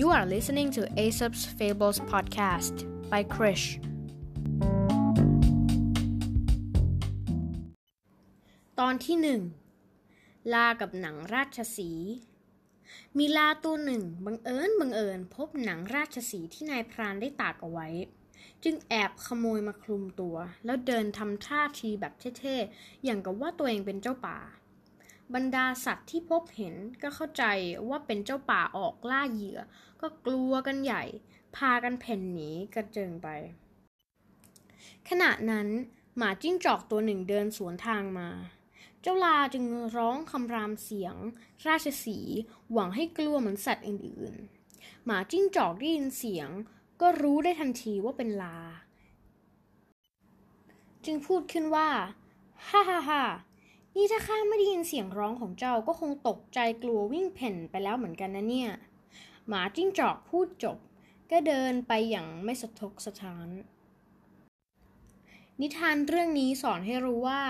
[0.00, 2.74] You are listening to Aesop's Fables podcast
[3.12, 3.66] by Krish
[8.78, 9.40] ตอนที่หนึ่ง
[10.52, 11.90] ลากับหนังราชสี
[13.18, 17.88] มีลาตัวหนึ่งบังเอิญบังเอิญพบหนังราชสีที่นายพรานได้ตากเอาไว้
[18.64, 24.38] จึงแอบขโมยมาคลุมตัว แล้วเดินทำท่าทีแบบเท่ๆ อย่างกับว่าตัวเองเป็นเจ้าป่า
[25.34, 27.44] บรรดาสัตว์ที่พบเห็นก็เข้าใจ
[27.88, 29.60] ว่าเป็นเจ้าป่าออกล่าเหยื่อ
[30.00, 31.04] ก็กลัวกันใหญ่
[31.56, 33.28] พากันเพ่นหนีกระเจิงไป
[35.08, 35.68] ขณะนั้น
[36.16, 38.30] หมาจิ้งจอกตัวหนึ่งเดินสวนทางมา
[39.02, 39.64] เจ้าลาจึง
[39.96, 41.16] ร้องคำรามเสียง
[41.66, 42.36] ราชสีห์
[42.72, 46.48] หวังให้กลัวเหมือนสัตว์อื่นๆ หมาจิ้งจอกได้ยินเสียง
[47.00, 48.58] ก็รู้ได้ทันทีว่าเป็นลา
[51.04, 51.88] จึงพูดขึ้นว่า
[52.68, 53.22] ฮ่าฮ่าฮ่า
[53.96, 58.70] นี่ถ้าข้าไม่ได้ยินเสียงร้องของเจ้าก็คงตกใจกลัววิ่งเพ่นไปแล้วเหมือนกันนะเนี่ย
[59.48, 60.78] หมาจิ้งจอกพูดจบ
[61.30, 63.48] ก็เดินไปอย่างไม่สะทกสะท้าน
[65.60, 67.42] นิทานเรื่องนี้สอนให้รู้ว่า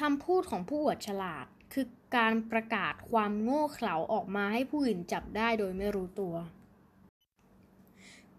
[0.00, 1.86] คำพูดของผู้อวดฉลาดคือ
[2.16, 6.34] การประกาศความโง่เขลาออกมาให้ผู้อื่นจับได้โดยไม่รู้ตัว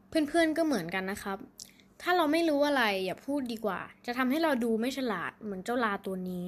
[0.07, 1.38] เพื่อนๆก็เหมือนกันนะครับ
[2.02, 6.47] ถ้าเราไม่รู้อะไรอย่าพูดดีกว่า จะทำให้เราดูไม่ฉลาดเหมือนเจ้าลาตัวนี้